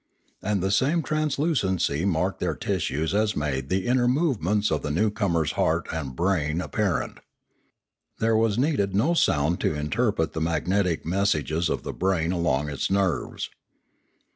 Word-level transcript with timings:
And 0.41 0.63
the 0.63 0.71
same 0.71 1.03
translucency 1.03 2.05
marked 2.05 2.39
their 2.39 2.55
tissues 2.55 3.13
as 3.13 3.35
made 3.35 3.69
the 3.69 3.85
inner 3.85 4.07
movements 4.07 4.71
of 4.71 4.81
the 4.81 4.89
newcomers' 4.89 5.51
heart 5.51 5.85
and 5.93 6.15
brain 6.15 6.59
apparent. 6.59 7.19
There 8.17 8.35
was 8.35 8.57
needed 8.57 8.95
no 8.95 9.13
sound 9.13 9.59
to 9.59 9.75
interpret 9.75 10.33
the 10.33 10.41
magnetic 10.41 11.05
messages 11.05 11.69
of 11.69 11.83
the 11.83 11.93
brain 11.93 12.31
along 12.31 12.67
its 12.67 12.89
nerves. 12.89 13.51